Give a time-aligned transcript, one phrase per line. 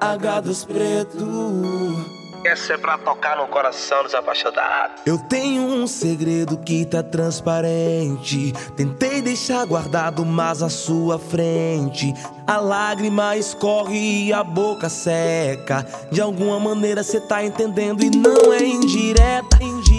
[0.00, 2.14] H dos preto.
[2.44, 5.00] Essa é pra tocar no coração dos apaixonados.
[5.06, 8.52] Eu tenho um segredo que tá transparente.
[8.76, 12.12] Tentei deixar guardado, mas à sua frente.
[12.46, 15.86] A lágrima escorre e a boca seca.
[16.12, 19.56] De alguma maneira cê tá entendendo e não é indireta.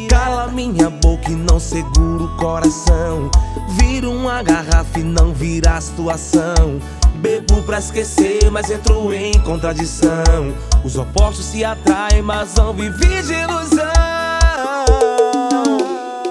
[0.10, 3.30] Cala minha boca e não segura o coração.
[3.70, 6.80] Vira uma garrafa e não vira a situação.
[7.16, 10.54] Bebo pra esquecer, mas entro em contradição.
[10.84, 13.86] Os opostos se atraem, mas vão viver de ilusão.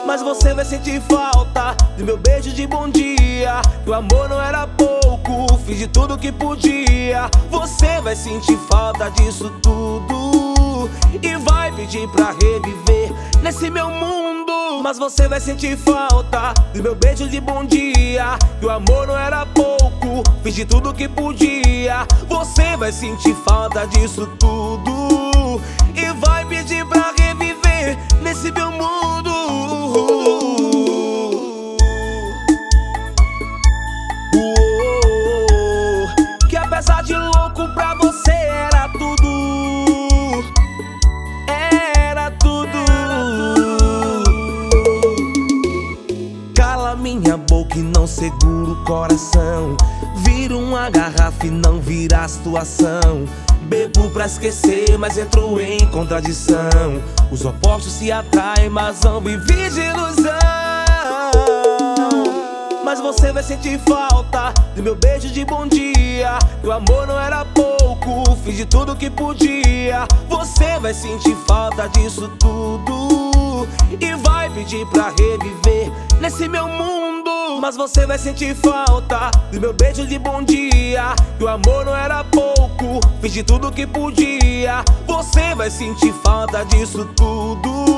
[0.07, 3.61] Mas você vai sentir falta do meu beijo de bom dia.
[3.83, 7.29] Que o amor não era pouco, fiz de tudo que podia.
[7.51, 10.14] Você vai sentir falta disso tudo
[11.23, 13.13] e vai pedir pra reviver
[13.43, 14.83] nesse meu mundo.
[14.83, 18.39] Mas você vai sentir falta do meu beijo de bom dia.
[18.61, 22.07] Que o amor não era pouco, fiz de tudo que podia.
[22.29, 25.61] Você vai sentir falta disso tudo
[25.95, 29.31] e vai pedir pra reviver nesse meu mundo.
[36.49, 37.14] Que apesar de
[46.85, 49.75] Cala minha boca e não segura o coração.
[50.17, 53.25] Vira uma garrafa e não vira a situação.
[53.63, 57.03] Bebo pra esquecer, mas entro em contradição.
[57.33, 60.29] Os opostos se atraem, mas vão viver de ilusão.
[62.85, 66.39] Mas você vai sentir falta do meu beijo de bom dia.
[66.63, 70.07] O amor não era pouco, fiz de tudo que podia.
[70.29, 73.14] Você vai sentir falta disso tudo
[74.01, 77.61] e vai pedir pra reviver nesse meu mundo.
[77.61, 81.15] Mas você vai sentir falta do meu beijo de bom dia.
[81.39, 84.85] Que o amor não era pouco, fiz de tudo que podia.
[85.07, 87.95] Você vai sentir falta disso tudo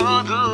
[0.00, 0.47] 我的。